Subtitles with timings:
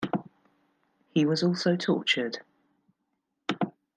[1.13, 2.39] He was also tortured.